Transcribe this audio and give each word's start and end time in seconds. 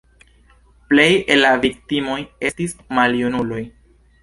Plej 0.93 1.05
el 1.35 1.43
la 1.47 1.51
viktimoj 1.67 2.17
estis 2.51 2.75
maljunuloj. 3.01 3.63